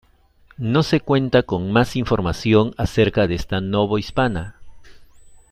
No 0.57 0.81
se 0.81 0.99
cuenta 0.99 1.43
con 1.43 1.71
más 1.71 1.95
información 1.95 2.73
acerca 2.75 3.27
de 3.27 3.35
esta 3.35 3.61
novohispana. 3.61 4.55